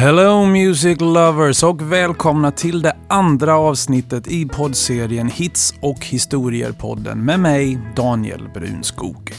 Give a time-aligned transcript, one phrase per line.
[0.00, 7.40] Hello Music Lovers och välkomna till det andra avsnittet i poddserien Hits och historier-podden med
[7.40, 9.32] mig, Daniel Brunskog.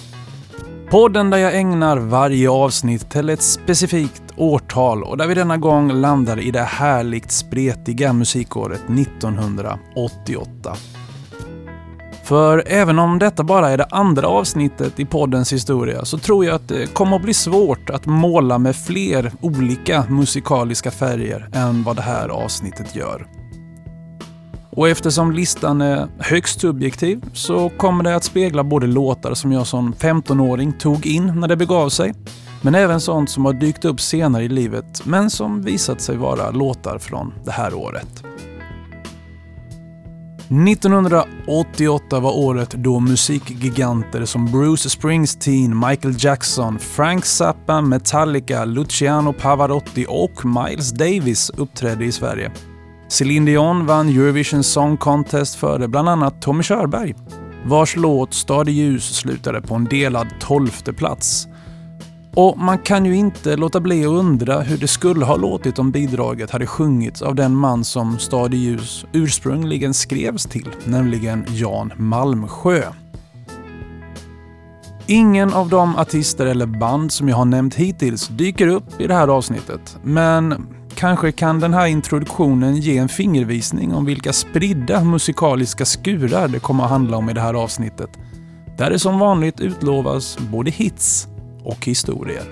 [0.89, 5.91] Podden där jag ägnar varje avsnitt till ett specifikt årtal och där vi denna gång
[5.91, 10.75] landar i det härligt spretiga musikåret 1988.
[12.23, 16.55] För även om detta bara är det andra avsnittet i poddens historia så tror jag
[16.55, 21.95] att det kommer att bli svårt att måla med fler olika musikaliska färger än vad
[21.95, 23.27] det här avsnittet gör.
[24.71, 29.67] Och eftersom listan är högst subjektiv så kommer det att spegla både låtar som jag
[29.67, 32.13] som 15-åring tog in när det begav sig,
[32.61, 36.51] men även sånt som har dykt upp senare i livet men som visat sig vara
[36.51, 38.23] låtar från det här året.
[40.49, 50.05] 1988 var året då musikgiganter som Bruce Springsteen, Michael Jackson, Frank Zappa, Metallica, Luciano Pavarotti
[50.09, 52.51] och Miles Davis uppträdde i Sverige.
[53.07, 57.15] Céline Dion vann Eurovision Song Contest före bland annat Tommy Körberg,
[57.65, 61.47] vars låt Stad i ljus slutade på en delad tolfte plats.
[62.39, 65.91] Och man kan ju inte låta bli att undra hur det skulle ha låtit om
[65.91, 71.93] bidraget hade sjungits av den man som Stad i ljus ursprungligen skrevs till, nämligen Jan
[71.97, 72.81] Malmsjö.
[75.07, 79.13] Ingen av de artister eller band som jag har nämnt hittills dyker upp i det
[79.13, 85.85] här avsnittet, men kanske kan den här introduktionen ge en fingervisning om vilka spridda musikaliska
[85.85, 88.09] skurar det kommer att handla om i det här avsnittet.
[88.77, 91.28] Där det som vanligt utlovas både hits
[91.63, 92.43] och historier.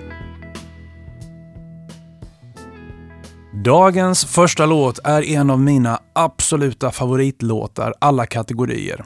[3.64, 9.04] Dagens första låt är en av mina absoluta favoritlåtar alla kategorier.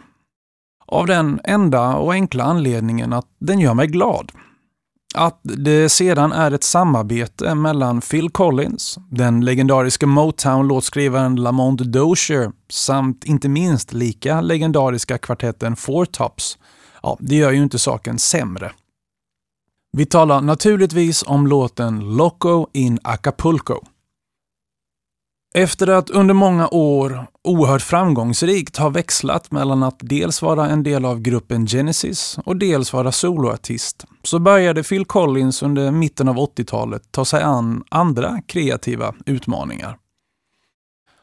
[0.86, 4.33] Av den enda och enkla anledningen att den gör mig glad.
[5.14, 13.25] Att det sedan är ett samarbete mellan Phil Collins, den legendariska Motown-låtskrivaren Lamont Dozier samt
[13.25, 16.59] inte minst lika legendariska kvartetten Four Tops,
[17.03, 18.72] ja, det gör ju inte saken sämre.
[19.97, 23.80] Vi talar naturligtvis om låten Loco in Acapulco.
[25.54, 31.04] Efter att under många år oerhört framgångsrikt ha växlat mellan att dels vara en del
[31.04, 37.02] av gruppen Genesis och dels vara soloartist så började Phil Collins under mitten av 80-talet
[37.10, 39.98] ta sig an andra kreativa utmaningar.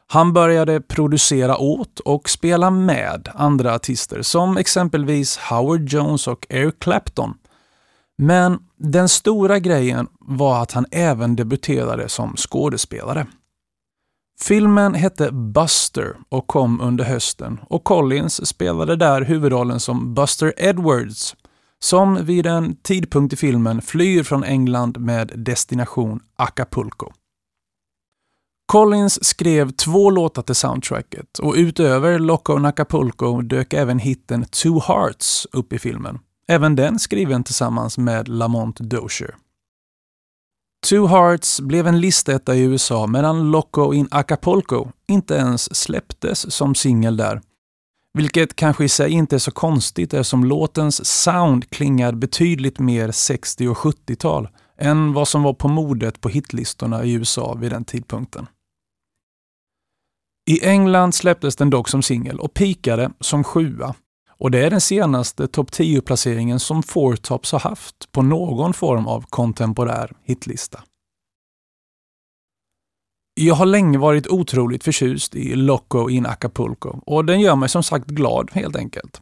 [0.06, 6.78] Han började producera åt och spela med andra artister som exempelvis Howard Jones och Eric
[6.78, 7.34] Clapton
[8.22, 13.26] men den stora grejen var att han även debuterade som skådespelare.
[14.40, 21.36] Filmen hette Buster och kom under hösten och Collins spelade där huvudrollen som Buster Edwards
[21.78, 27.12] som vid en tidpunkt i filmen flyr från England med destination Acapulco.
[28.66, 34.80] Collins skrev två låtar till soundtracket och utöver Loco and Acapulco dök även hitten Two
[34.86, 36.18] Hearts upp i filmen.
[36.50, 39.36] Även den skriven tillsammans med Lamont Dozier.
[40.86, 46.74] Two Hearts blev en listetta i USA medan Loco in Acapulco inte ens släpptes som
[46.74, 47.40] singel där.
[48.18, 53.68] Vilket kanske i sig inte är så konstigt eftersom låtens sound klingar betydligt mer 60
[53.68, 58.46] och 70-tal än vad som var på modet på hitlistorna i USA vid den tidpunkten.
[60.50, 63.94] I England släpptes den dock som singel och pikade som sjua
[64.40, 69.06] och det är den senaste topp 10-placeringen som Four Tops har haft på någon form
[69.06, 70.80] av kontemporär hitlista.
[73.34, 77.82] Jag har länge varit otroligt förtjust i Loco in Acapulco och den gör mig som
[77.82, 79.20] sagt glad helt enkelt.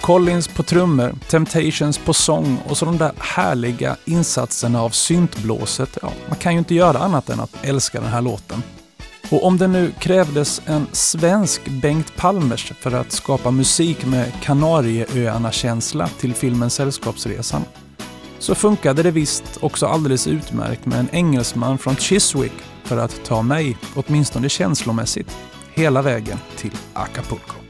[0.00, 5.98] Collins på trummor, Temptations på sång och så de där härliga insatserna av syntblåset.
[6.02, 8.62] Ja, man kan ju inte göra annat än att älska den här låten.
[9.30, 16.08] Och om det nu krävdes en svensk Bengt Palmers för att skapa musik med Kanarieöarna-känsla
[16.08, 17.64] till filmen Sällskapsresan,
[18.38, 22.52] så funkade det visst också alldeles utmärkt med en engelsman från Chiswick
[22.84, 25.36] för att ta mig, åtminstone känslomässigt,
[25.74, 27.65] hela vägen till Acapulco.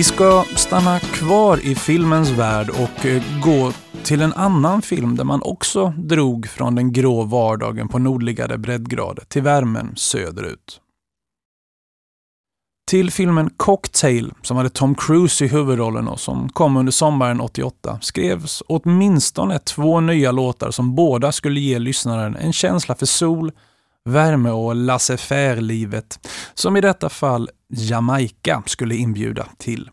[0.00, 3.72] Vi ska stanna kvar i filmens värld och eh, gå
[4.04, 9.24] till en annan film där man också drog från den grå vardagen på nordligare breddgrader
[9.28, 10.80] till värmen söderut.
[12.90, 17.98] Till filmen Cocktail, som hade Tom Cruise i huvudrollen och som kom under sommaren 88,
[18.02, 23.52] skrevs åtminstone två nya låtar som båda skulle ge lyssnaren en känsla för sol,
[24.08, 29.90] värme och laissez-faire-livet, som i detta fall Jamaica skulle inbjuda till.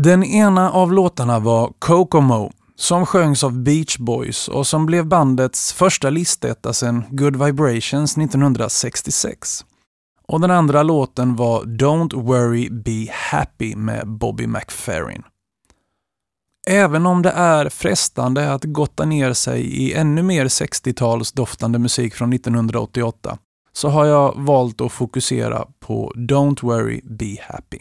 [0.00, 5.72] Den ena av låtarna var Kokomo, som sjöngs av Beach Boys och som blev bandets
[5.72, 9.64] första listetta sedan Good Vibrations 1966.
[10.28, 15.22] Och den andra låten var Don't Worry Be Happy med Bobby McFerrin.
[16.70, 22.14] Även om det är frestande att gotta ner sig i ännu mer 60-tals doftande musik
[22.14, 23.38] från 1988
[23.72, 27.78] så har jag valt att fokusera på Don't Worry Be Happy.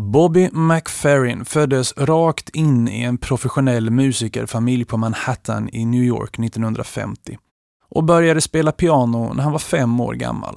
[0.00, 7.38] Bobby McFerrin föddes rakt in i en professionell musikerfamilj på Manhattan i New York 1950
[7.90, 10.56] och började spela piano när han var fem år gammal.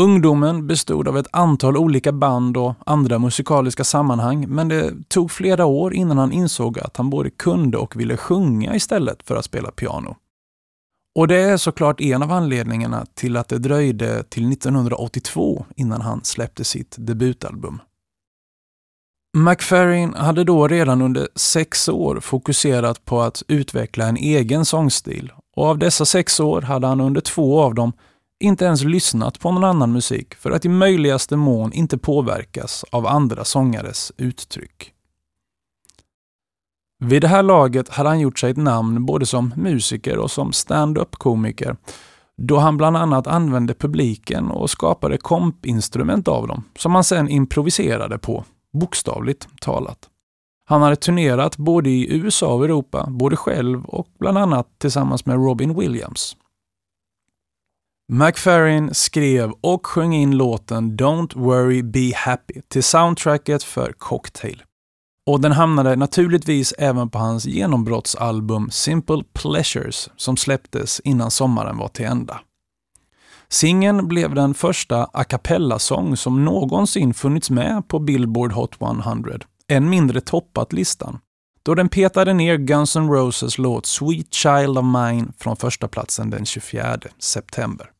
[0.00, 5.66] Ungdomen bestod av ett antal olika band och andra musikaliska sammanhang, men det tog flera
[5.66, 9.70] år innan han insåg att han både kunde och ville sjunga istället för att spela
[9.70, 10.16] piano.
[11.14, 16.24] Och det är såklart en av anledningarna till att det dröjde till 1982 innan han
[16.24, 17.80] släppte sitt debutalbum.
[19.36, 25.66] McFerrin hade då redan under sex år fokuserat på att utveckla en egen sångstil och
[25.66, 27.92] av dessa sex år hade han under två av dem
[28.40, 33.06] inte ens lyssnat på någon annan musik för att i möjligaste mån inte påverkas av
[33.06, 34.90] andra sångares uttryck.
[36.98, 40.52] Vid det här laget hade han gjort sig ett namn både som musiker och som
[40.52, 41.76] stand-up-komiker
[42.36, 48.18] då han bland annat använde publiken och skapade kompinstrument av dem som han sedan improviserade
[48.18, 50.08] på, bokstavligt talat.
[50.66, 55.36] Han hade turnerat både i USA och Europa, både själv och bland annat tillsammans med
[55.36, 56.36] Robin Williams.
[58.12, 64.62] McFerrin skrev och sjöng in låten Don't Worry Be Happy till soundtracket för Cocktail.
[65.26, 71.88] Och den hamnade naturligtvis även på hans genombrottsalbum Simple Pleasures som släpptes innan sommaren var
[71.88, 72.40] till ända.
[73.48, 79.90] Singen blev den första a cappella-sång som någonsin funnits med på Billboard Hot 100, än
[79.90, 81.18] mindre toppat listan,
[81.62, 86.30] då den petade ner Guns N' Roses låt Sweet Child of Mine från första platsen
[86.30, 87.93] den 24 september.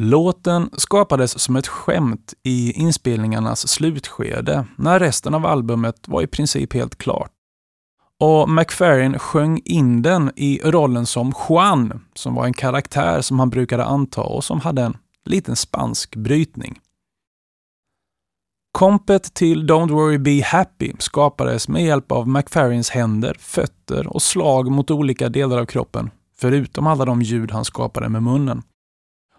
[0.00, 6.72] Låten skapades som ett skämt i inspelningarnas slutskede när resten av albumet var i princip
[6.72, 7.30] helt klart.
[8.20, 13.50] Och McFerrin sjöng in den i rollen som Juan, som var en karaktär som han
[13.50, 16.78] brukade anta och som hade en liten spansk brytning.
[18.72, 24.70] Kompet till Don't Worry Be Happy skapades med hjälp av McFerrins händer, fötter och slag
[24.70, 28.62] mot olika delar av kroppen, förutom alla de ljud han skapade med munnen.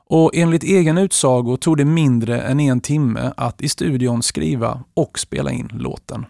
[0.09, 5.19] Och enligt egen utsago tog det mindre än en timme att i studion skriva och
[5.19, 6.25] spela in låten.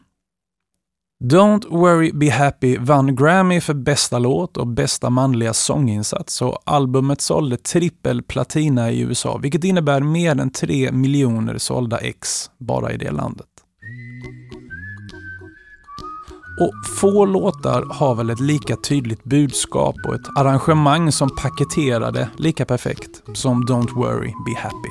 [1.24, 7.22] Don't Worry Be Happy vann Grammy för bästa låt och bästa manliga sånginsats och albumet
[7.22, 12.98] sålde trippel platina i USA, vilket innebär mer än 3 miljoner sålda ex bara i
[12.98, 13.48] det landet.
[16.60, 22.30] Och få låtar har väl ett lika tydligt budskap och ett arrangemang som paketerar det
[22.38, 24.90] lika perfekt som Don't Worry Be Happy.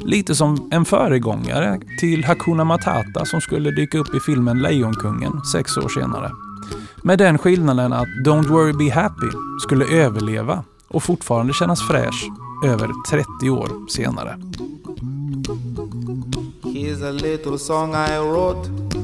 [0.00, 5.76] Lite som en föregångare till Hakuna Matata som skulle dyka upp i filmen Lejonkungen sex
[5.76, 6.30] år senare.
[7.02, 9.26] Med den skillnaden att Don't Worry Be Happy
[9.60, 12.30] skulle överleva och fortfarande kännas fräsch
[12.64, 14.38] över 30 år senare.
[16.62, 19.03] Here's a little song I wrote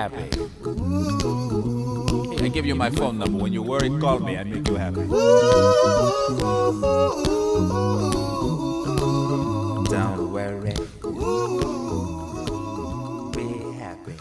[0.00, 0.24] Happy.
[2.44, 3.42] I give you my phone number.
[3.42, 4.36] When you worry, call me.
[4.36, 5.00] I make you happy.
[9.90, 10.74] Don't worry.
[13.34, 14.14] Be happy.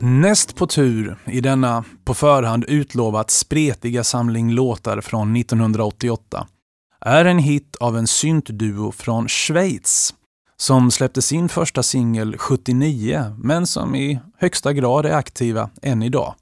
[0.00, 6.46] Näst på tur i denna på förhand utlovat spretiga samling låtar från 1988
[7.00, 10.14] är en hit av en syntduo från Schweiz
[10.60, 16.34] som släppte sin första singel 79 men som i högsta grad är aktiva än idag.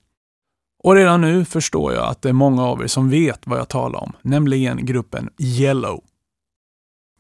[0.83, 3.69] Och redan nu förstår jag att det är många av er som vet vad jag
[3.69, 6.01] talar om, nämligen gruppen Yellow.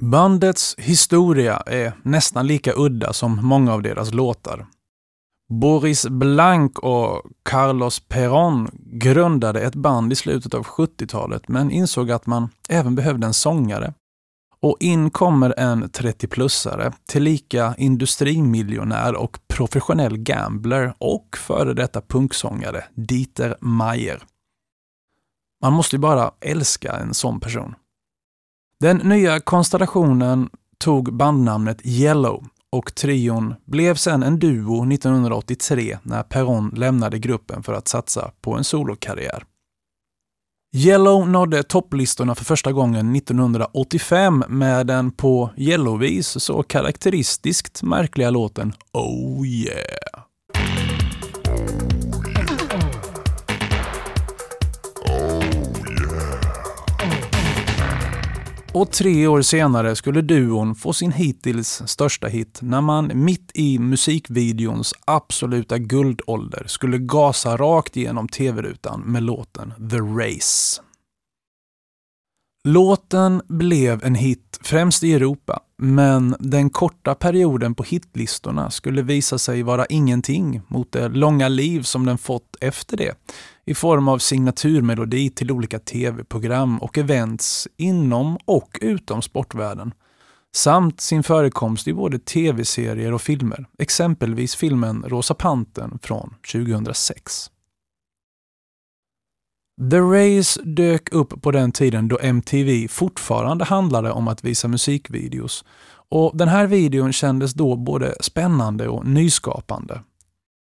[0.00, 4.66] Bandets historia är nästan lika udda som många av deras låtar.
[5.48, 12.26] Boris Blank och Carlos Perón grundade ett band i slutet av 70-talet men insåg att
[12.26, 13.94] man även behövde en sångare.
[14.60, 23.56] Och in kommer en 30-plussare, tillika industrimiljonär och professionell gambler och före detta punksångare, Dieter
[23.60, 24.22] Mayer.
[25.62, 27.74] Man måste ju bara älska en sån person.
[28.80, 36.72] Den nya konstellationen tog bandnamnet Yellow och trion blev sen en duo 1983 när Perron
[36.76, 39.44] lämnade gruppen för att satsa på en solokarriär.
[40.78, 48.72] Yellow nådde topplistorna för första gången 1985 med den på Yellowvis så karaktäristiskt märkliga låten
[48.92, 50.25] Oh yeah.
[58.76, 63.78] Och tre år senare skulle duon få sin hittills största hit när man mitt i
[63.78, 70.82] musikvideons absoluta guldålder skulle gasa rakt igenom tv-rutan med låten The Race.
[72.64, 79.38] Låten blev en hit främst i Europa, men den korta perioden på hitlistorna skulle visa
[79.38, 83.14] sig vara ingenting mot det långa liv som den fått efter det
[83.66, 89.94] i form av signaturmelodi till olika tv-program och events inom och utom sportvärlden.
[90.54, 97.50] Samt sin förekomst i både tv-serier och filmer, exempelvis filmen Rosa Pantern från 2006.
[99.90, 105.64] The Race dök upp på den tiden då MTV fortfarande handlade om att visa musikvideos
[106.08, 110.00] och den här videon kändes då både spännande och nyskapande.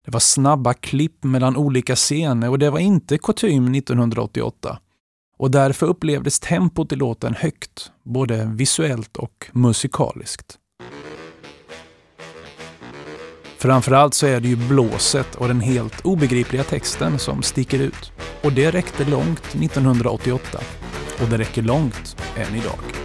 [0.06, 4.80] Det var snabba klipp mellan olika scener och det var inte kutym 1988.
[5.38, 10.58] Och därför upplevdes tempot i låten högt, både visuellt och musikaliskt.
[13.58, 18.12] Framförallt så är det ju blåset och den helt obegripliga texten som sticker ut.
[18.44, 20.60] Och det räckte långt 1988.
[21.22, 22.99] Och det räcker långt än idag.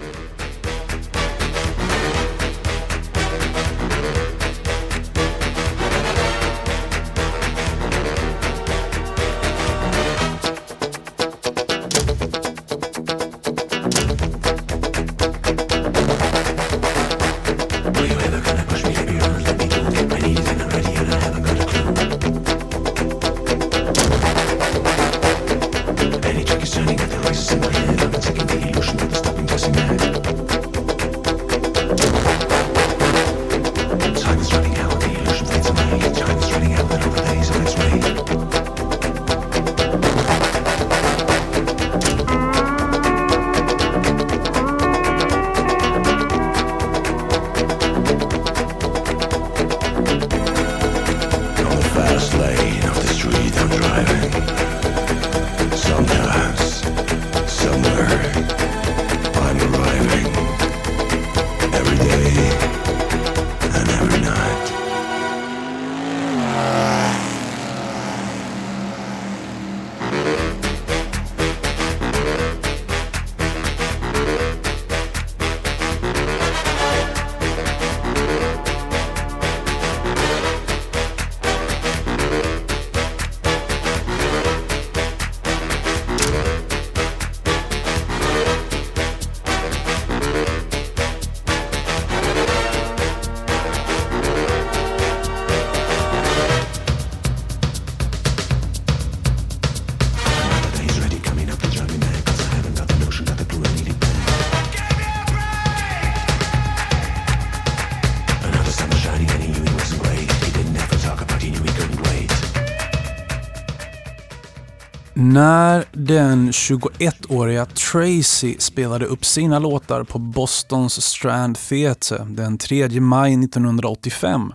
[115.45, 123.45] När den 21-åriga Tracy spelade upp sina låtar på Bostons Strand Theatre den 3 maj
[123.45, 124.53] 1985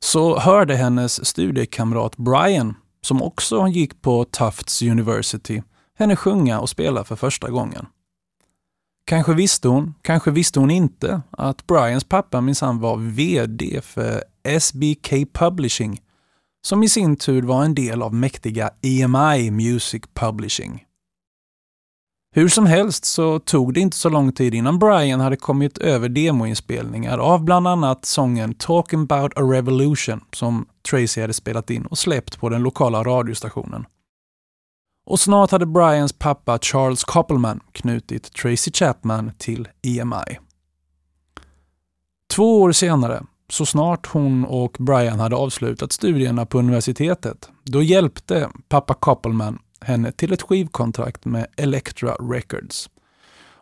[0.00, 5.62] så hörde hennes studiekamrat Brian, som också gick på Tufts University,
[5.98, 7.86] henne sjunga och spela för första gången.
[9.06, 14.24] Kanske visste hon, kanske visste hon inte, att Brians pappa minsann var VD för
[14.60, 16.00] SBK Publishing,
[16.66, 20.84] som i sin tur var en del av mäktiga EMI Music Publishing.
[22.36, 26.08] Hur som helst så tog det inte så lång tid innan Brian hade kommit över
[26.08, 31.98] demoinspelningar av bland annat sången Talking about a revolution som Tracy hade spelat in och
[31.98, 33.86] släppt på den lokala radiostationen.
[35.06, 40.38] Och snart hade Brians pappa Charles Koppelman knutit Tracy Chapman till EMI.
[42.34, 43.22] Två år senare,
[43.54, 50.12] så snart hon och Brian hade avslutat studierna på universitetet, då hjälpte pappa Koppelman henne
[50.12, 52.90] till ett skivkontrakt med Elektra Records.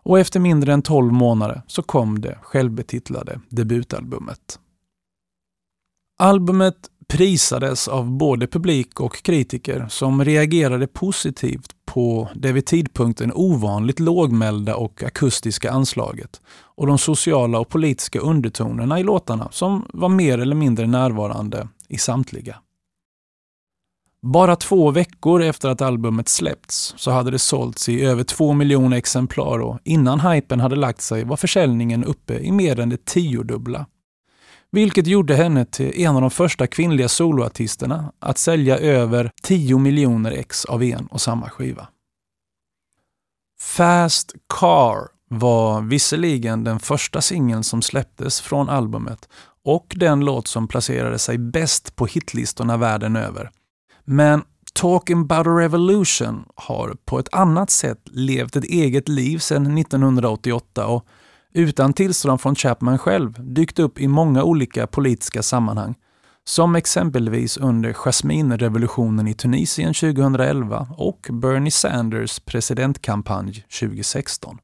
[0.04, 4.58] Och efter mindre än 12 månader så kom det självbetitlade debutalbumet.
[6.18, 14.00] Albumet prisades av både publik och kritiker som reagerade positivt på det vid tidpunkten ovanligt
[14.00, 20.38] lågmälda och akustiska anslaget och de sociala och politiska undertonerna i låtarna som var mer
[20.38, 22.56] eller mindre närvarande i samtliga.
[24.26, 28.96] Bara två veckor efter att albumet släppts så hade det sålts i över två miljoner
[28.96, 33.86] exemplar och innan hypen hade lagt sig var försäljningen uppe i mer än det tiodubbla.
[34.72, 40.30] Vilket gjorde henne till en av de första kvinnliga soloartisterna att sälja över 10 miljoner
[40.30, 41.88] ex av en och samma skiva.
[43.60, 49.28] Fast Car var visserligen den första singeln som släpptes från albumet
[49.64, 53.50] och den låt som placerade sig bäst på hitlistorna världen över.
[54.04, 54.42] Men
[54.74, 60.86] Talking about a revolution har på ett annat sätt levt ett eget liv sedan 1988
[60.86, 61.06] och
[61.54, 65.94] utan tillstånd från Chapman själv dykt upp i många olika politiska sammanhang.
[66.44, 74.58] Som exempelvis under Jasminrevolutionen i Tunisien 2011 och Bernie Sanders presidentkampanj 2016.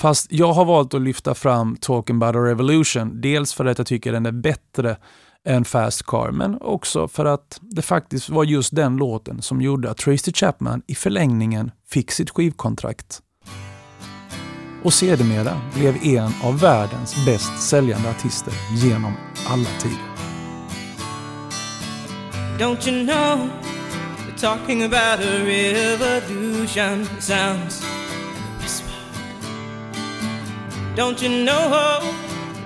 [0.00, 3.86] Fast jag har valt att lyfta fram Talking about a revolution, dels för att jag
[3.86, 4.96] tycker den är bättre
[5.44, 9.90] än Fast Car, men också för att det faktiskt var just den låten som gjorde
[9.90, 13.22] att Tracy Chapman i förlängningen fick sitt skivkontrakt.
[14.82, 19.12] Och sedermera blev en av världens bäst säljande artister genom
[19.46, 20.10] alla tider.
[22.58, 23.48] Don't you know
[24.26, 27.82] we're talking about a revolution sounds
[30.96, 32.02] Don't you know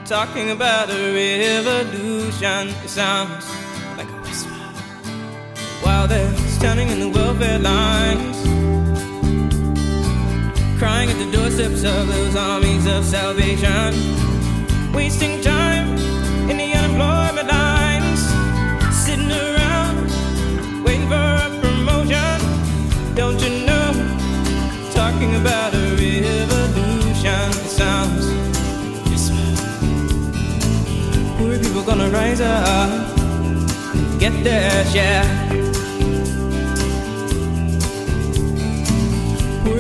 [0.07, 2.69] talking about a revolution.
[2.87, 3.49] Sounds
[3.97, 4.51] like a whisper.
[5.83, 8.64] While they're standing in the welfare lines,
[11.25, 13.95] the doorsteps of those armies of salvation,
[14.93, 15.89] wasting time
[16.51, 18.21] in the unemployment lines,
[19.05, 20.11] sitting around
[20.85, 22.39] waiting for a promotion.
[23.15, 23.93] Don't you know?
[24.93, 27.49] Talking about a revolution.
[27.51, 28.25] It sounds
[31.39, 35.25] Poor people gonna rise up and get their share.
[35.25, 35.44] Poor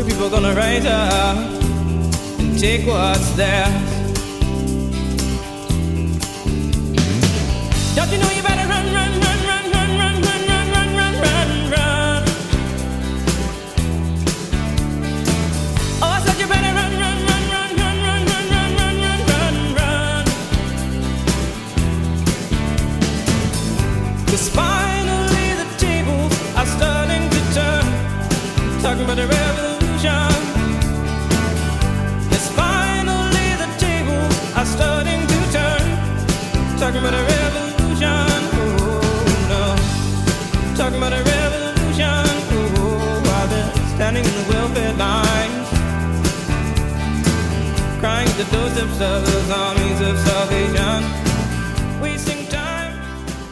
[0.07, 1.37] people gonna rise up
[2.38, 3.93] and take what's theirs.
[48.37, 51.03] The doorsteps of those armies of salvation.
[52.03, 52.92] Wasting time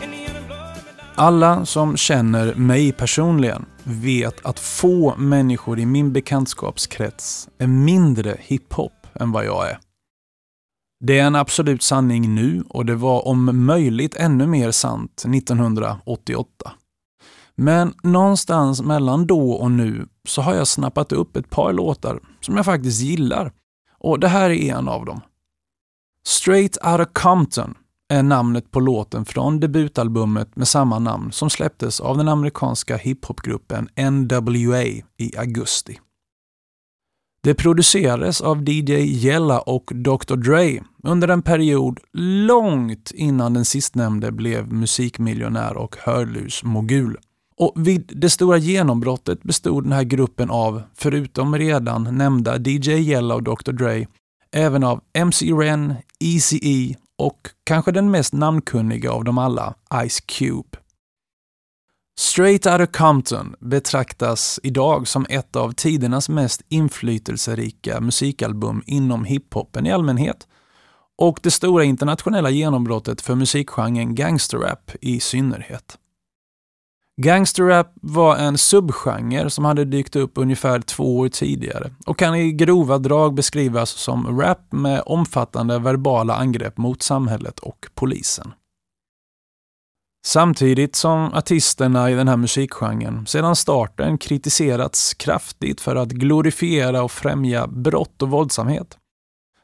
[0.03, 0.99] in the unemployment.
[1.15, 9.07] Alla som känner mig personligen vet att få människor i min bekantskapskrets är mindre hiphop
[9.15, 9.79] än vad jag är.
[11.05, 16.73] Det är en absolut sanning nu och det var om möjligt ännu mer sant 1988.
[17.57, 22.57] Men någonstans mellan då och nu så har jag snappat upp ett par låtar som
[22.57, 23.53] jag faktiskt gillar.
[24.03, 25.21] Och det här är en av dem.
[26.27, 27.75] Straight Outta Compton
[28.09, 33.89] är namnet på låten från debutalbumet med samma namn som släpptes av den amerikanska hiphopgruppen
[34.11, 34.83] NWA
[35.17, 36.01] i augusti.
[37.43, 42.01] Det producerades av DJ Jella och Dr Dre under en period
[42.47, 47.17] långt innan den sistnämnde blev musikmiljonär och hörlursmogul.
[47.57, 53.35] Och vid det stora genombrottet bestod den här gruppen av, förutom redan nämnda DJ Yella
[53.35, 54.07] och Dr Dre,
[54.53, 59.75] även av MC Ren, Eazy-E och kanske den mest namnkunniga av dem alla,
[60.09, 60.79] Ice Cube.
[62.21, 69.93] Straight Outta Compton betraktas idag som ett av tidernas mest inflytelserika musikalbum inom hiphopen i
[69.93, 70.47] allmänhet
[71.19, 75.99] och det stora internationella genombrottet för musikgenren gangsterrap i synnerhet.
[77.17, 82.53] Gangsterrap var en subgenre som hade dykt upp ungefär två år tidigare och kan i
[82.53, 88.53] grova drag beskrivas som rap med omfattande verbala angrepp mot samhället och polisen.
[90.27, 97.13] Samtidigt som artisterna i den här musikgenren sedan starten kritiserats kraftigt för att glorifiera och
[97.13, 98.99] främja brott och våldsamhet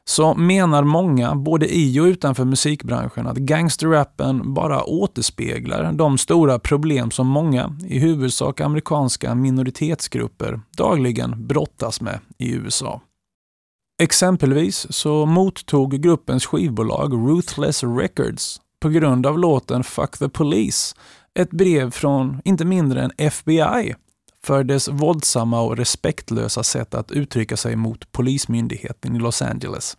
[0.09, 7.11] så menar många, både i och utanför musikbranschen, att gangsterrappen bara återspeglar de stora problem
[7.11, 13.01] som många, i huvudsak amerikanska minoritetsgrupper, dagligen brottas med i USA.
[14.01, 20.95] Exempelvis så mottog gruppens skivbolag Ruthless Records på grund av låten Fuck the Police
[21.39, 23.95] ett brev från inte mindre än FBI
[24.43, 29.97] för dess våldsamma och respektlösa sätt att uttrycka sig mot polismyndigheten i Los Angeles.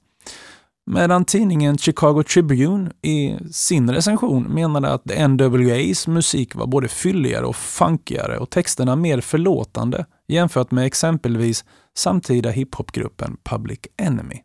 [0.93, 7.57] Medan tidningen Chicago Tribune i sin recension menade att NWAs musik var både fylligare och
[7.57, 11.65] funkigare och texterna mer förlåtande jämfört med exempelvis
[11.97, 14.37] samtida hiphopgruppen Public Enemy.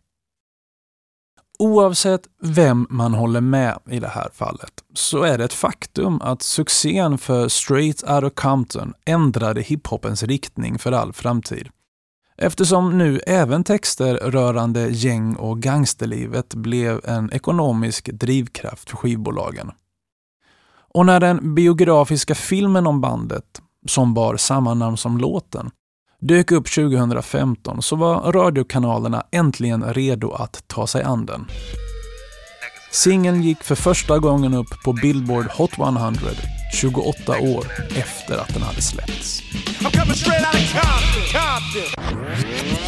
[1.59, 6.41] Oavsett vem man håller med i det här fallet så är det ett faktum att
[6.41, 11.69] succén för Straight Outta Compton ändrade hiphopens riktning för all framtid.
[12.37, 19.71] Eftersom nu även texter rörande gäng och gangsterlivet blev en ekonomisk drivkraft för skivbolagen.
[20.93, 25.71] Och när den biografiska filmen om bandet, som bar samma namn som låten,
[26.19, 31.45] dök upp 2015 så var radiokanalerna äntligen redo att ta sig an den.
[32.91, 36.29] Singeln gick för första gången upp på Billboard Hot 100
[36.75, 39.41] 28 år efter att den hade släppts.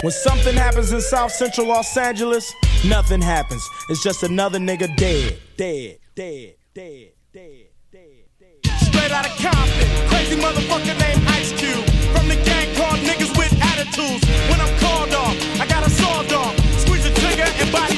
[0.04, 2.54] When something happens in South Central Los Angeles,
[2.86, 3.64] nothing happens.
[3.90, 8.18] It's just another nigga dead, dead, dead, dead, dead, dead.
[8.82, 11.86] Straight out of Compton, crazy motherfucker named Ice Cube.
[12.14, 14.24] From the gang called niggas with attitudes.
[14.50, 16.54] When I'm called off, I got a sawed off.
[16.82, 17.97] Squeeze the trigger and body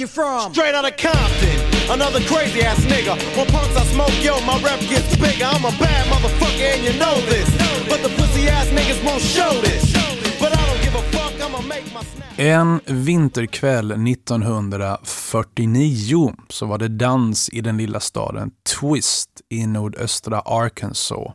[0.00, 0.52] you from.
[0.52, 1.58] Straight out of Compton.
[1.90, 3.14] Another crazy ass nigga.
[3.36, 5.46] When punks I smoke, yo, my rep gets bigger.
[5.46, 7.48] I'm a bad motherfucker and you know this.
[7.88, 9.92] But the pussy ass niggas won't show this.
[10.40, 12.38] But I don't give a fuck, I'ma make my snap.
[12.38, 21.32] En vinterkväll 1949 så var det dans i den lilla staden Twist i nordöstra Arkansas.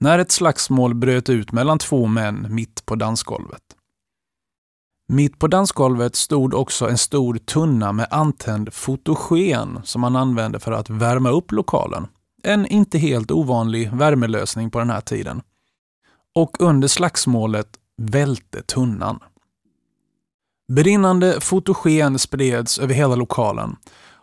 [0.00, 3.62] När ett slagsmål bröt ut mellan två män mitt på dansgolvet.
[5.10, 10.72] Mitt på dansgolvet stod också en stor tunna med antänd fotogen som man använde för
[10.72, 12.06] att värma upp lokalen.
[12.42, 15.42] En inte helt ovanlig värmelösning på den här tiden.
[16.34, 19.20] Och under slagsmålet välte tunnan.
[20.72, 23.76] Brinnande fotogen spreds över hela lokalen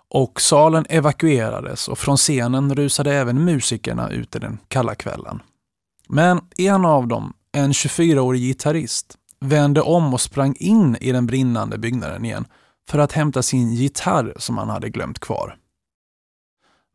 [0.10, 5.42] och salen evakuerades och från scenen rusade även musikerna ut i den kalla kvällen.
[6.08, 11.78] Men en av dem, en 24-årig gitarrist, vände om och sprang in i den brinnande
[11.78, 12.46] byggnaden igen
[12.90, 15.58] för att hämta sin gitarr som han hade glömt kvar.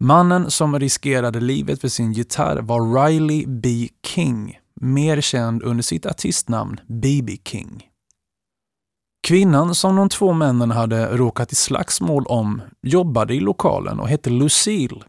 [0.00, 3.88] Mannen som riskerade livet för sin gitarr var Riley B.
[4.06, 7.36] King, mer känd under sitt artistnamn B.B.
[7.44, 7.86] King.
[9.22, 14.30] Kvinnan som de två männen hade råkat i slagsmål om jobbade i lokalen och hette
[14.30, 15.00] Lucille.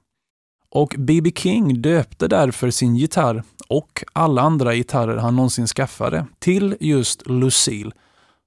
[0.71, 1.31] Och B.B.
[1.35, 7.91] King döpte därför sin gitarr och alla andra gitarrer han någonsin skaffade till just Lucille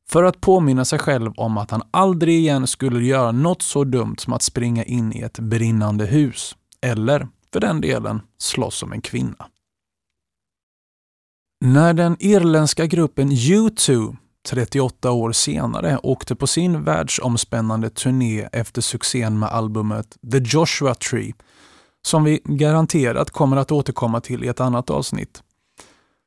[0.09, 4.17] för att påminna sig själv om att han aldrig igen skulle göra något så dumt
[4.19, 6.57] som att springa in i ett brinnande hus.
[6.81, 9.47] Eller, för den delen, slåss som en kvinna.
[11.65, 14.17] När den irländska gruppen U2
[14.49, 21.33] 38 år senare åkte på sin världsomspännande turné efter succén med albumet The Joshua Tree,
[22.07, 25.43] som vi garanterat kommer att återkomma till i ett annat avsnitt,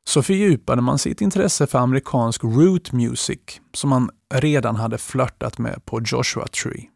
[0.07, 3.39] så fördjupade man sitt intresse för amerikansk root music
[3.73, 6.89] som man redan hade flörtat med på Joshua Tree.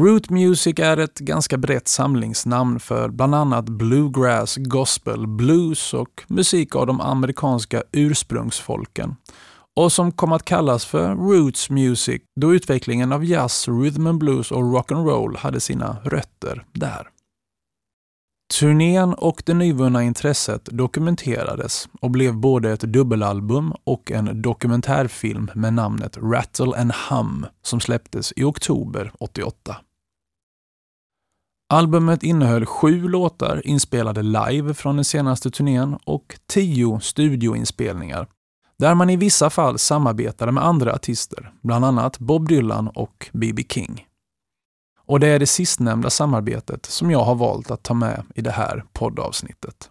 [0.00, 6.76] Root Music är ett ganska brett samlingsnamn för bland annat bluegrass, gospel, blues och musik
[6.76, 9.16] av de amerikanska ursprungsfolken
[9.78, 14.52] och som kom att kallas för Roots Music då utvecklingen av jazz, rhythm and blues
[14.52, 17.08] och rock'n'roll hade sina rötter där.
[18.60, 25.74] Turnén och det nyvunna intresset dokumenterades och blev både ett dubbelalbum och en dokumentärfilm med
[25.74, 29.76] namnet Rattle and Hum som släpptes i oktober 88.
[31.72, 38.26] Albumet innehöll sju låtar inspelade live från den senaste turnén och tio studioinspelningar,
[38.78, 43.62] där man i vissa fall samarbetade med andra artister, bland annat Bob Dylan och B.B.
[43.68, 44.06] King.
[45.06, 48.50] Och det är det sistnämnda samarbetet som jag har valt att ta med i det
[48.50, 49.90] här poddavsnittet.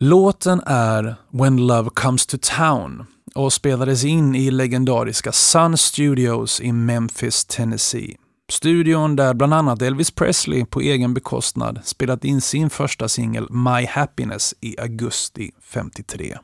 [0.00, 6.72] Låten är When Love Comes to Town och spelades in i legendariska Sun Studios i
[6.72, 8.16] Memphis, Tennessee
[8.52, 13.86] Studion där bland annat Elvis Presley på egen bekostnad spelat in sin första singel My
[13.86, 16.36] Happiness i augusti 53.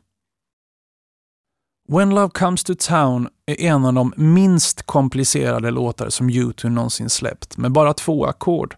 [1.92, 7.10] When Love Comes to Town är en av de minst komplicerade låtar som U2 någonsin
[7.10, 8.76] släppt, med bara två ackord.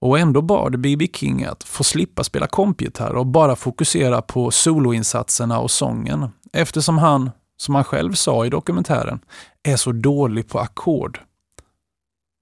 [0.00, 1.08] Och ändå bad B.B.
[1.14, 7.30] King att få slippa spela kompgitarr och bara fokusera på soloinsatserna och sången, eftersom han,
[7.56, 9.20] som han själv sa i dokumentären,
[9.62, 11.20] är så dålig på ackord.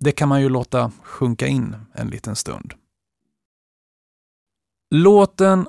[0.00, 2.74] Det kan man ju låta sjunka in en liten stund.
[4.94, 5.68] Låten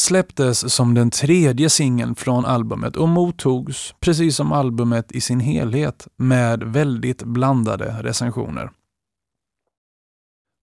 [0.00, 6.08] släpptes som den tredje singeln från albumet och mottogs, precis som albumet i sin helhet,
[6.16, 8.70] med väldigt blandade recensioner.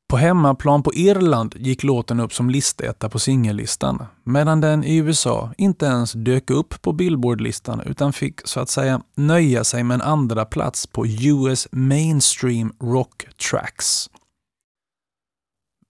[0.10, 5.54] På hemmaplan på Irland gick låten upp som listetta på singellistan, medan den i USA
[5.58, 10.02] inte ens dök upp på Billboardlistan utan fick så att säga nöja sig med en
[10.02, 14.10] andra plats på US Mainstream Rock Tracks.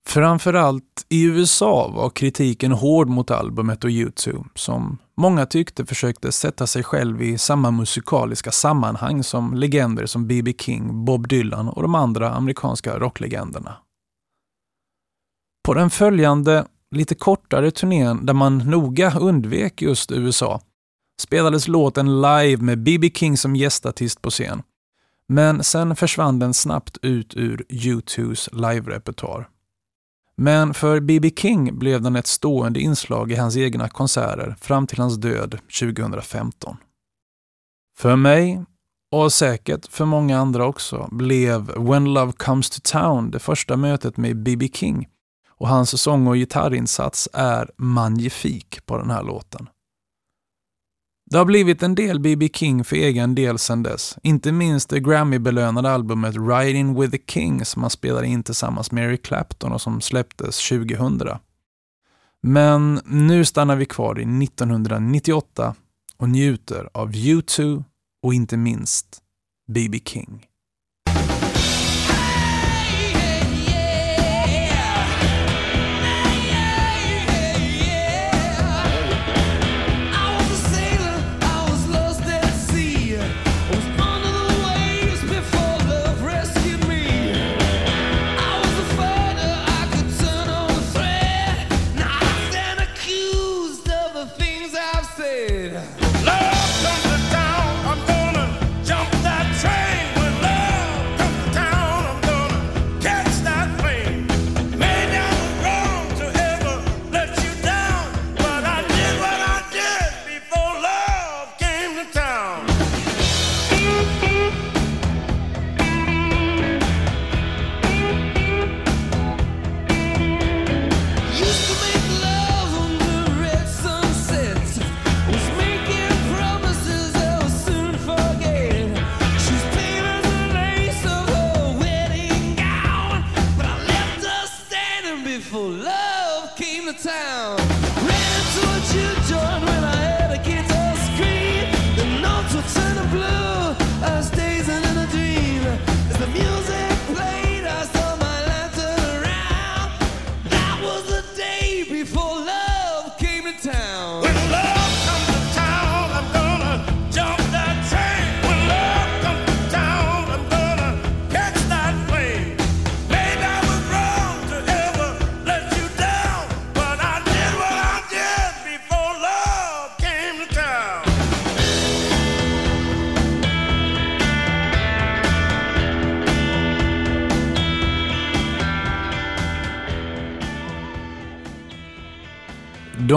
[0.09, 6.67] Framförallt i USA var kritiken hård mot albumet och YouTube, som många tyckte försökte sätta
[6.67, 10.53] sig själv i samma musikaliska sammanhang som legender som B.B.
[10.59, 13.77] King, Bob Dylan och de andra amerikanska rocklegenderna.
[15.65, 20.61] På den följande, lite kortare turnén där man noga undvek just USA
[21.21, 23.11] spelades låten live med B.B.
[23.15, 24.63] King som gästartist på scen.
[25.27, 29.47] Men sen försvann den snabbt ut ur U2s live-repertoar.
[30.41, 31.31] Men för B.B.
[31.35, 36.77] King blev den ett stående inslag i hans egna konserter fram till hans död 2015.
[37.97, 38.65] För mig,
[39.11, 44.17] och säkert för många andra också, blev When Love Comes to Town det första mötet
[44.17, 44.69] med B.B.
[44.73, 45.07] King
[45.49, 49.69] och hans sång och gitarrinsats är magnifik på den här låten.
[51.29, 52.49] Det har blivit en del B.B.
[52.53, 54.17] King för egen del sedan dess.
[54.23, 59.03] Inte minst det Grammy-belönade albumet Riding with the King som han spelade in tillsammans med
[59.03, 61.21] Eric Clapton och som släpptes 2000.
[62.41, 65.75] Men nu stannar vi kvar i 1998
[66.17, 67.83] och njuter av U2
[68.23, 69.21] och inte minst
[69.67, 69.99] B.B.
[70.05, 70.48] King.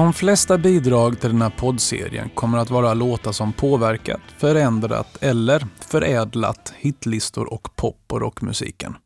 [0.03, 5.67] De flesta bidrag till den här poddserien kommer att vara låtar som påverkat, förändrat eller
[5.81, 8.97] förädlat hitlistor och pop och rockmusiken.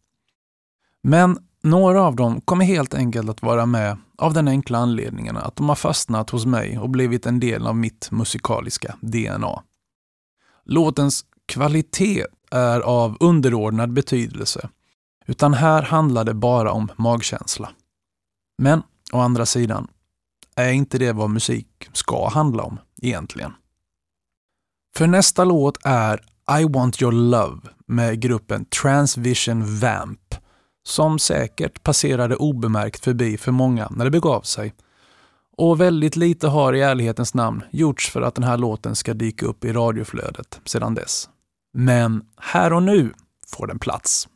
[1.02, 5.56] Men några av dem kommer helt enkelt att vara med av den enkla anledningen att
[5.56, 9.62] de har fastnat hos mig och blivit en del av mitt musikaliska DNA.
[10.64, 14.68] Låtens kvalitet är av underordnad betydelse,
[15.26, 17.70] utan här handlar det bara om magkänsla.
[18.58, 18.82] Men
[19.12, 19.88] å andra sidan,
[20.56, 23.52] är inte det vad musik ska handla om egentligen?
[24.96, 26.20] För nästa låt är
[26.60, 30.34] I want your love med gruppen Transvision Vamp
[30.86, 34.74] som säkert passerade obemärkt förbi för många när det begav sig.
[35.56, 39.46] Och väldigt lite har i ärlighetens namn gjorts för att den här låten ska dyka
[39.46, 41.28] upp i radioflödet sedan dess.
[41.72, 43.14] Men här och nu
[43.46, 44.28] får den plats.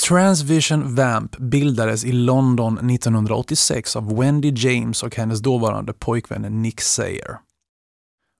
[0.00, 7.38] Transvision Vamp bildades i London 1986 av Wendy James och hennes dåvarande pojkvän Nick Sayer.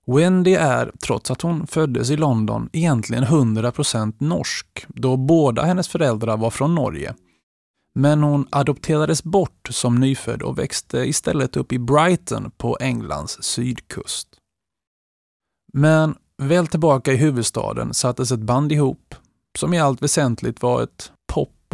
[0.07, 6.37] Wendy är, trots att hon föddes i London, egentligen 100% norsk, då båda hennes föräldrar
[6.37, 7.15] var från Norge.
[7.95, 14.27] Men hon adopterades bort som nyfödd och växte istället upp i Brighton på Englands sydkust.
[15.73, 19.15] Men väl tillbaka i huvudstaden sattes ett band ihop,
[19.57, 21.11] som i allt väsentligt var ett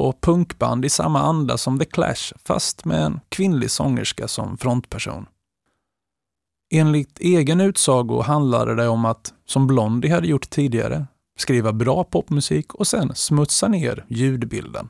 [0.01, 5.25] och punkband i samma anda som The Clash, fast med en kvinnlig sångerska som frontperson.
[6.73, 12.73] Enligt egen utsago handlade det om att, som Blondie hade gjort tidigare, skriva bra popmusik
[12.73, 14.89] och sen smutsa ner ljudbilden.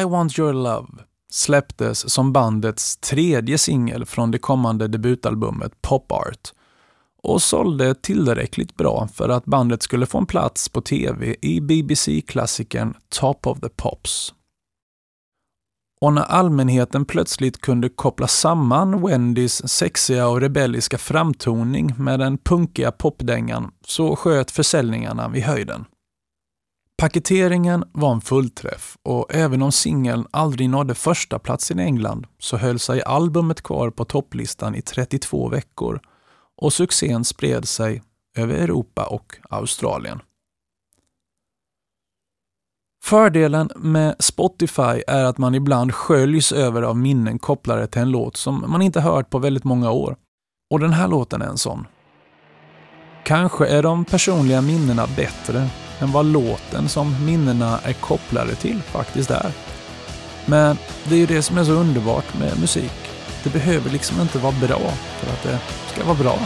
[0.00, 0.88] I want your love
[1.32, 6.52] släpptes som bandets tredje singel från det kommande debutalbumet Pop Art
[7.26, 12.94] och sålde tillräckligt bra för att bandet skulle få en plats på tv i BBC-klassikern
[13.08, 14.34] Top of the Pops.
[16.00, 22.92] Och när allmänheten plötsligt kunde koppla samman Wendys sexiga och rebelliska framtoning med den punkiga
[22.92, 25.84] popdängan så sköt försäljningarna i höjden.
[26.98, 32.56] Paketeringen var en fullträff och även om singeln aldrig nådde första plats i England så
[32.56, 36.00] höll sig albumet kvar på topplistan i 32 veckor
[36.56, 38.02] och succén spred sig
[38.38, 40.20] över Europa och Australien.
[43.04, 48.36] Fördelen med Spotify är att man ibland sköljs över av minnen kopplade till en låt
[48.36, 50.16] som man inte hört på väldigt många år.
[50.70, 51.86] Och den här låten är en sån.
[53.24, 55.68] Kanske är de personliga minnena bättre
[56.00, 59.52] än vad låten som minnena är kopplade till faktiskt är.
[60.46, 60.76] Men
[61.08, 63.05] det är ju det som är så underbart med musik.
[63.46, 65.58] Det behöver liksom inte vara bra för att det
[65.92, 66.38] ska vara bra.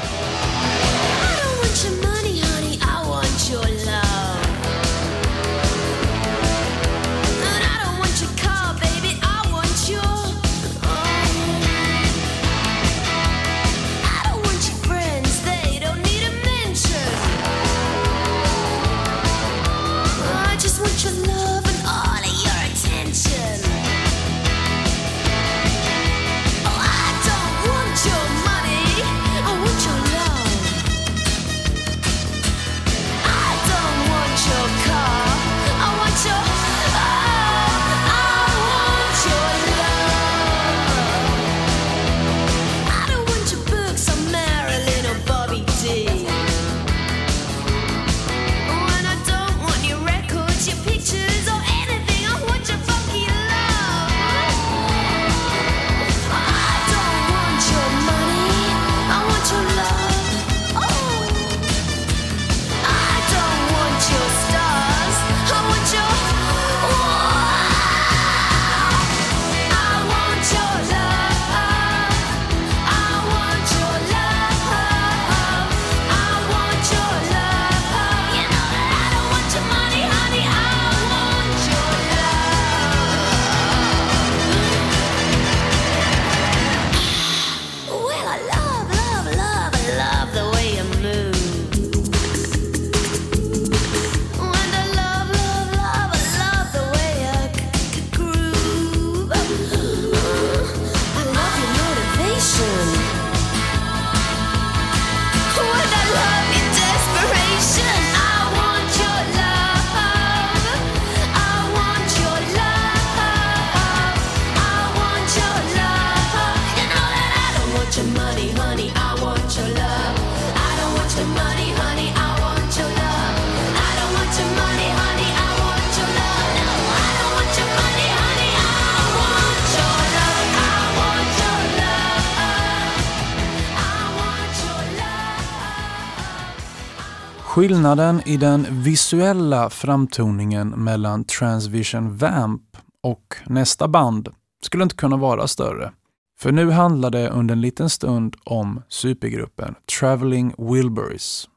[137.60, 144.28] Skillnaden i den visuella framtoningen mellan Transvision Vamp och nästa band
[144.62, 145.92] skulle inte kunna vara större.
[146.38, 151.48] För nu handlar det under en liten stund om supergruppen Traveling Wilburys.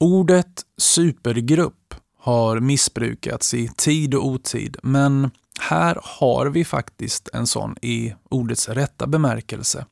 [0.00, 5.30] Ordet supergrupp har missbrukats i tid och otid, men
[5.60, 9.86] här har vi faktiskt en sån i ordets rätta bemärkelse.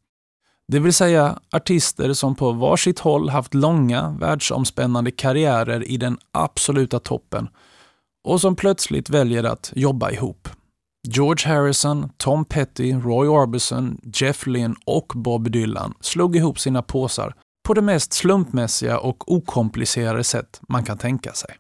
[0.73, 7.01] Det vill säga artister som på varsitt håll haft långa, världsomspännande karriärer i den absoluta
[7.01, 7.49] toppen
[8.29, 10.49] och som plötsligt väljer att jobba ihop.
[11.09, 17.35] George Harrison, Tom Petty, Roy Orbison, Jeff Lynne och Bob Dylan slog ihop sina påsar
[17.67, 21.51] på det mest slumpmässiga och okomplicerade sätt man kan tänka sig.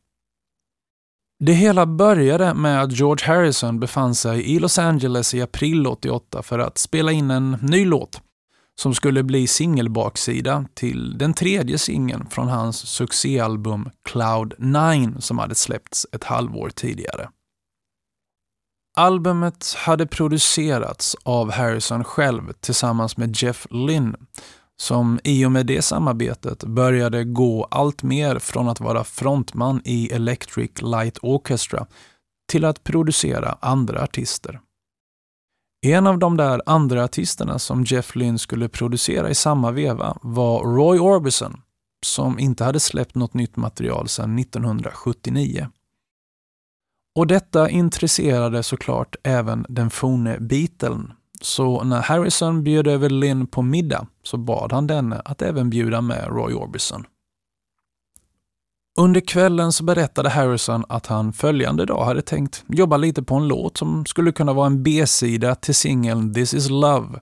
[1.45, 6.43] Det hela började med att George Harrison befann sig i Los Angeles i april 88
[6.43, 8.21] för att spela in en ny låt
[8.81, 15.55] som skulle bli singelbaksida till den tredje singeln från hans succéalbum Cloud 9 som hade
[15.55, 17.29] släppts ett halvår tidigare.
[18.97, 24.19] Albumet hade producerats av Harrison själv tillsammans med Jeff Lynne
[24.77, 30.13] som i och med det samarbetet började gå allt mer från att vara frontman i
[30.13, 31.87] Electric Light Orchestra
[32.53, 34.61] till att producera andra artister.
[35.87, 40.65] En av de där andra artisterna som Jeff Lynne skulle producera i samma veva var
[40.65, 41.61] Roy Orbison,
[42.07, 45.69] som inte hade släppt något nytt material sedan 1979.
[47.15, 51.13] Och detta intresserade såklart även den forne Beatlen.
[51.41, 56.01] Så när Harrison bjöd över Lynn på middag så bad han denne att även bjuda
[56.01, 57.05] med Roy Orbison.
[58.99, 63.49] Under kvällen så berättade Harrison att han följande dag hade tänkt jobba lite på en
[63.49, 67.21] låt som skulle kunna vara en B-sida till singeln This is Love.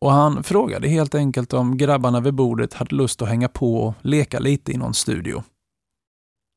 [0.00, 3.94] Och han frågade helt enkelt om grabbarna vid bordet hade lust att hänga på och
[4.02, 5.42] leka lite i någon studio.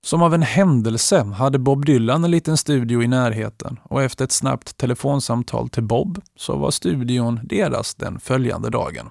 [0.05, 4.31] Som av en händelse hade Bob Dylan en liten studio i närheten och efter ett
[4.31, 9.09] snabbt telefonsamtal till Bob så var studion deras den följande dagen.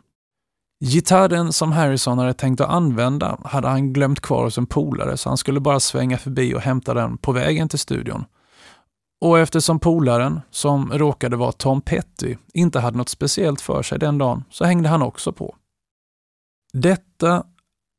[0.84, 5.28] Gitarren som Harrison hade tänkt att använda hade han glömt kvar hos en polare så
[5.28, 8.24] han skulle bara svänga förbi och hämta den på vägen till studion.
[9.20, 14.18] Och eftersom polaren, som råkade vara Tom Petty, inte hade något speciellt för sig den
[14.18, 15.56] dagen så hängde han också på.
[16.72, 17.44] Detta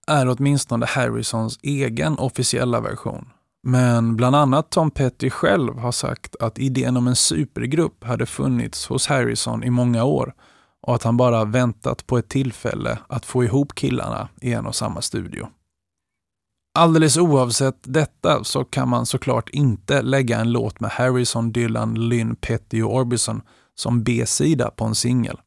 [0.07, 3.29] är åtminstone Harrisons egen officiella version.
[3.63, 8.87] Men bland annat Tom Petty själv har sagt att idén om en supergrupp hade funnits
[8.87, 10.33] hos Harrison i många år
[10.85, 14.75] och att han bara väntat på ett tillfälle att få ihop killarna i en och
[14.75, 15.47] samma studio.
[16.77, 22.35] Alldeles oavsett detta så kan man såklart inte lägga en låt med Harrison, Dylan, Lynn,
[22.35, 23.41] Petty och Orbison
[23.75, 25.37] som B-sida på en singel.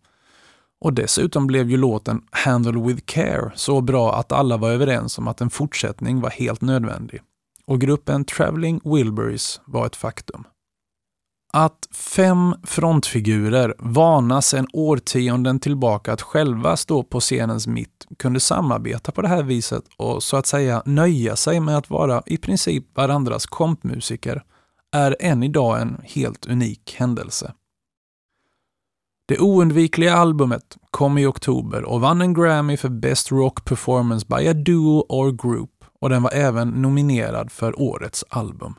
[0.81, 5.29] Och dessutom blev ju låten Handle with Care så bra att alla var överens om
[5.29, 7.21] att en fortsättning var helt nödvändig.
[7.67, 10.45] Och gruppen Traveling Wilburys var ett faktum.
[11.53, 19.13] Att fem frontfigurer, vana sedan årtionden tillbaka att själva stå på scenens mitt, kunde samarbeta
[19.13, 22.97] på det här viset och så att säga nöja sig med att vara i princip
[22.97, 24.43] varandras kompmusiker
[24.93, 27.53] är än idag en helt unik händelse.
[29.29, 34.49] Det oundvikliga albumet kom i oktober och vann en Grammy för Best Rock Performance by
[34.49, 38.75] a Duo or Group och den var även nominerad för Årets album.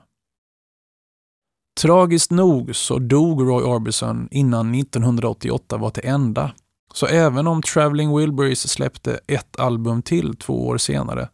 [1.82, 6.52] Tragiskt nog så dog Roy Orbison innan 1988 var till ända.
[6.94, 11.30] Så även om Traveling Wilburys släppte ett album till två år senare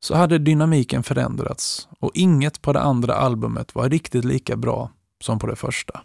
[0.00, 4.90] så hade dynamiken förändrats och inget på det andra albumet var riktigt lika bra
[5.22, 6.00] som på det första.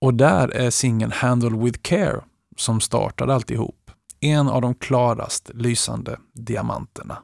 [0.00, 2.20] Och där är singeln Handle with Care,
[2.56, 7.18] som startade alltihop, en av de klarast lysande diamanterna.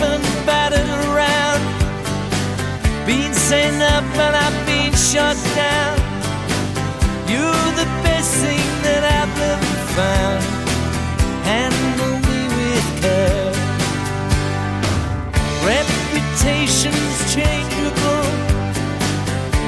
[0.00, 1.62] And battered around.
[3.06, 5.96] Being sent up and I've been shut down.
[7.30, 10.42] You're the best thing that I've ever found.
[11.50, 13.52] Handle me with care.
[15.72, 18.26] Reputation's changeable.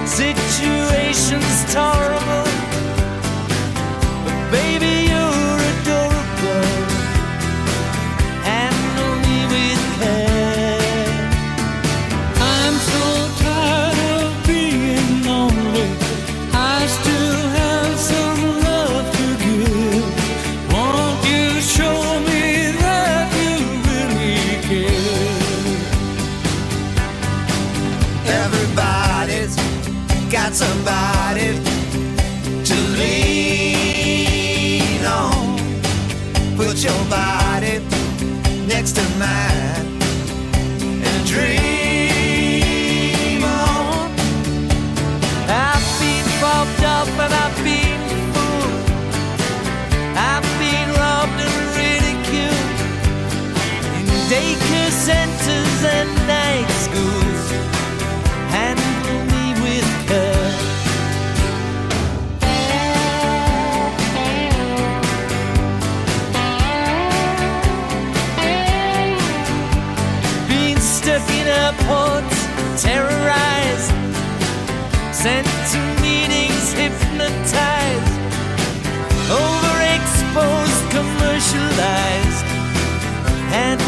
[0.07, 2.49] Situation's tolerable.
[4.25, 4.98] But baby,
[32.65, 33.75] to lean
[35.05, 35.57] on.
[36.57, 37.81] Put your body
[38.67, 39.48] next to mine.
[76.89, 78.19] Hypnotized,
[79.29, 82.47] overexposed, commercialized.
[83.53, 83.88] Handle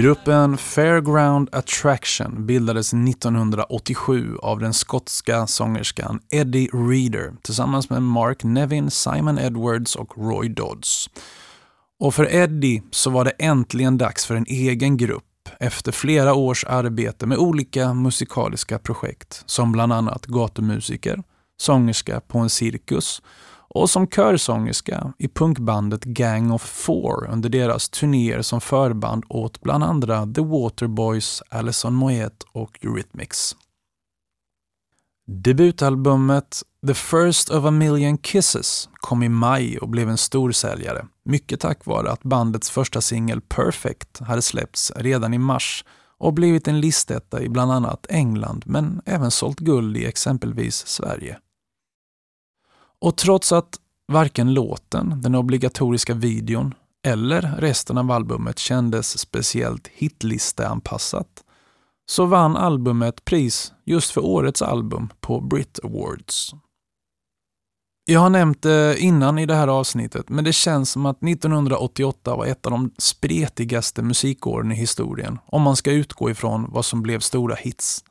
[0.00, 8.90] Gruppen Fairground Attraction bildades 1987 av den skotska sångerskan Eddie Reader tillsammans med Mark Nevin,
[8.90, 11.10] Simon Edwards och Roy Dodds.
[11.98, 16.64] Och för Eddie så var det äntligen dags för en egen grupp efter flera års
[16.64, 21.22] arbete med olika musikaliska projekt som bland annat gatumusiker,
[21.56, 23.22] sångerska på en cirkus
[23.74, 29.84] och som körsångerska i punkbandet Gang of Four under deras turnéer som förband åt bland
[29.84, 33.56] andra The Waterboys, Alison Moyet och Eurythmics.
[35.26, 41.60] Debutalbumet The First of a Million Kisses kom i maj och blev en storsäljare, mycket
[41.60, 45.84] tack vare att bandets första singel Perfect hade släppts redan i mars
[46.18, 51.36] och blivit en listetta i bland annat England men även sålt guld i exempelvis Sverige.
[53.00, 53.78] Och trots att
[54.12, 56.74] varken låten, den obligatoriska videon
[57.06, 61.44] eller resten av albumet kändes speciellt hitlisteanpassat
[62.10, 66.54] så vann albumet pris just för årets album på Brit Awards.
[68.04, 72.36] Jag har nämnt det innan i det här avsnittet, men det känns som att 1988
[72.36, 77.02] var ett av de spretigaste musikåren i historien, om man ska utgå ifrån vad som
[77.02, 78.04] blev stora hits.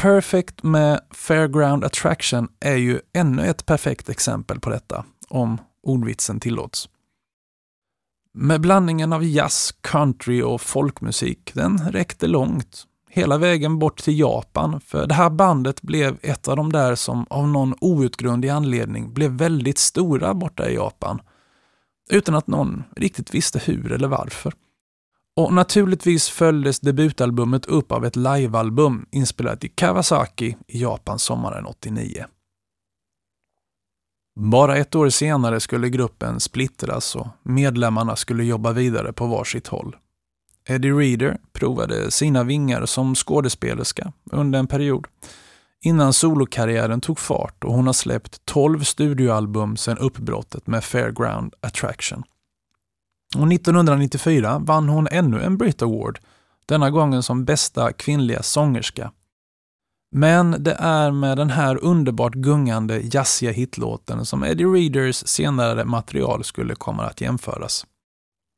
[0.00, 6.88] Perfect med Fairground Attraction är ju ännu ett perfekt exempel på detta, om ordvitsen tillåts.
[8.34, 12.84] Med blandningen av jazz, country och folkmusik, den räckte långt.
[13.10, 17.26] Hela vägen bort till Japan, för det här bandet blev ett av de där som
[17.30, 21.20] av någon outgrundlig anledning blev väldigt stora borta i Japan.
[22.10, 24.52] Utan att någon riktigt visste hur eller varför.
[25.40, 32.24] Och naturligtvis följdes debutalbumet upp av ett livealbum inspelat i Kawasaki i Japan sommaren 89.
[34.40, 39.96] Bara ett år senare skulle gruppen splittras och medlemmarna skulle jobba vidare på varsitt håll.
[40.68, 45.06] Eddie Reader provade sina vingar som skådespelerska under en period
[45.84, 52.22] innan solokarriären tog fart och hon har släppt 12 studioalbum sedan uppbrottet med Fairground Attraction.
[53.36, 56.18] Och 1994 vann hon ännu en Brit Award,
[56.66, 59.12] denna gången som bästa kvinnliga sångerska.
[60.12, 66.44] Men det är med den här underbart gungande jazziga hitlåten som Eddie Readers senare material
[66.44, 67.86] skulle komma att jämföras.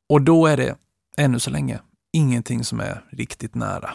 [0.09, 0.75] Och då är det,
[1.17, 1.79] ännu så länge,
[2.13, 3.91] ingenting som är riktigt nära.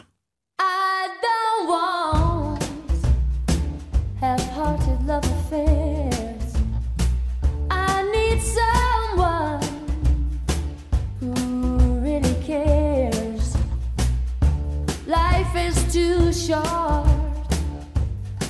[16.48, 17.04] Short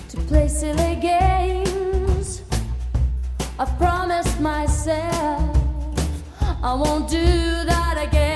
[0.09, 2.43] to play silly games.
[3.59, 5.57] I've promised myself
[6.63, 7.27] I won't do
[7.73, 8.28] that again.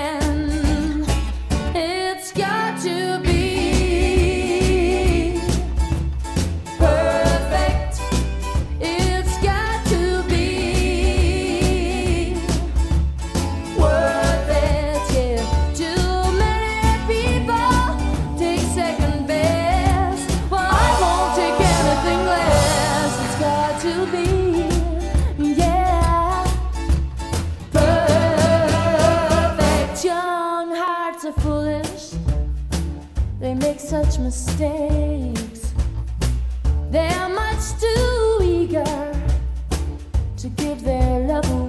[34.18, 35.72] Mistakes.
[36.90, 39.12] They're much too eager
[40.36, 41.61] to give their love away.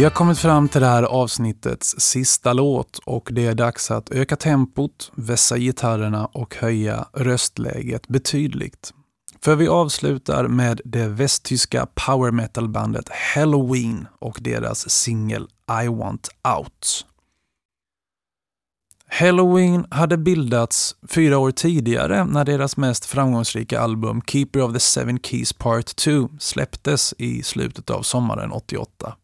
[0.00, 4.10] Vi har kommit fram till det här avsnittets sista låt och det är dags att
[4.10, 8.92] öka tempot, vässa gitarrerna och höja röstläget betydligt.
[9.40, 15.48] För vi avslutar med det västtyska power metal-bandet Halloween och deras singel
[15.84, 16.28] I want
[16.58, 17.06] out.
[19.06, 25.18] Halloween hade bildats fyra år tidigare när deras mest framgångsrika album Keeper of the Seven
[25.18, 29.14] Keys Part 2 släpptes i slutet av sommaren 88.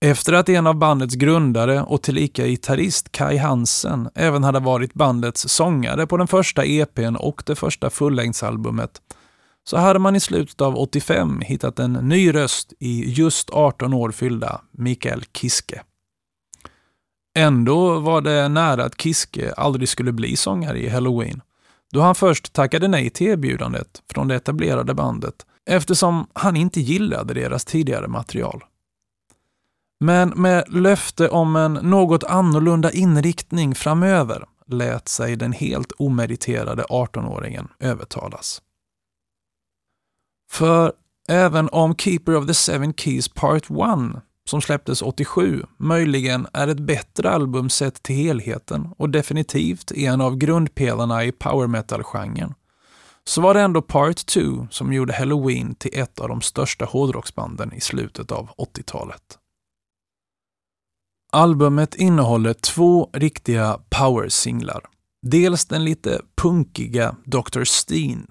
[0.00, 5.48] Efter att en av bandets grundare och tillika gitarrist Kai Hansen även hade varit bandets
[5.48, 9.00] sångare på den första EPn och det första fullängdsalbumet
[9.64, 14.10] så hade man i slutet av 85 hittat en ny röst i just 18 år
[14.10, 15.82] fyllda Mikael Kiske.
[17.36, 21.42] Ändå var det nära att Kiske aldrig skulle bli sångare i Halloween,
[21.92, 27.34] då han först tackade nej till erbjudandet från det etablerade bandet eftersom han inte gillade
[27.34, 28.64] deras tidigare material.
[30.00, 37.68] Men med löfte om en något annorlunda inriktning framöver lät sig den helt omeriterade 18-åringen
[37.80, 38.62] övertalas.
[40.50, 40.92] För
[41.28, 46.80] även om Keeper of the Seven Keys Part 1, som släpptes 87, möjligen är ett
[46.80, 52.54] bättre album sett till helheten och definitivt en av grundpelarna i power metal-genren,
[53.24, 54.40] så var det ändå Part 2
[54.70, 59.38] som gjorde Halloween till ett av de största hårdrocksbanden i slutet av 80-talet.
[61.32, 64.80] Albumet innehåller två riktiga power-singlar.
[65.22, 67.64] Dels den lite punkiga Dr.
[67.64, 68.26] Steen.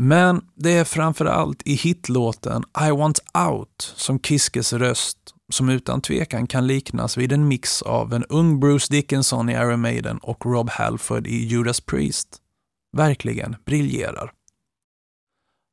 [0.00, 5.18] Men det är framförallt i hitlåten I Want Out som Kiskes röst,
[5.52, 9.80] som utan tvekan kan liknas vid en mix av en ung Bruce Dickinson i Iron
[9.80, 12.28] Maiden och Rob Halford i Judas Priest,
[12.96, 14.32] verkligen briljerar.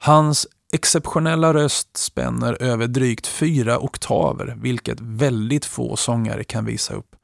[0.03, 7.15] Hans exceptionella röst spänner över drygt fyra oktaver, vilket väldigt få sångare kan visa upp.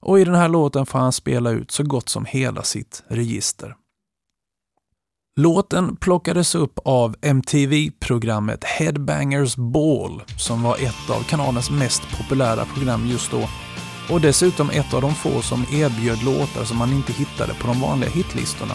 [0.00, 3.74] Och i den här låten får han spela ut så gott som hela sitt register.
[5.36, 13.06] Låten plockades upp av MTV-programmet Headbangers Ball som var ett av kanalens mest populära program
[13.06, 13.48] just då
[14.10, 17.80] och dessutom ett av de få som erbjöd låtar som man inte hittade på de
[17.80, 18.74] vanliga hitlistorna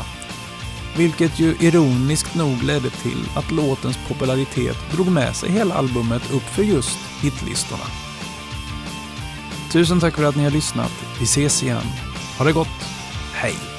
[0.98, 6.44] vilket ju ironiskt nog ledde till att låtens popularitet drog med sig hela albumet upp
[6.44, 7.86] för just hitlistorna.
[9.72, 10.91] Tusen tack för att ni har lyssnat.
[11.20, 11.86] Vi ses igen.
[12.38, 12.68] Ha det gott.
[13.34, 13.72] Hej!